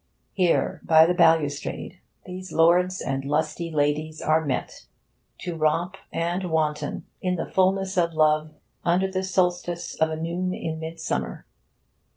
Here, 0.33 0.81
by 0.83 1.05
the 1.05 1.13
balustrade, 1.13 1.99
these 2.25 2.51
lords 2.51 3.01
and 3.01 3.23
lusty 3.23 3.69
ladies 3.69 4.19
are 4.19 4.43
met 4.43 4.87
to 5.41 5.55
romp 5.55 5.93
and 6.11 6.49
wanton 6.49 7.05
in 7.21 7.35
the 7.35 7.45
fulness 7.51 7.99
of 7.99 8.15
love, 8.15 8.49
under 8.83 9.11
the 9.11 9.23
solstice 9.23 9.93
of 9.93 10.09
a 10.09 10.15
noon 10.15 10.55
in 10.55 10.79
midsummer. 10.79 11.45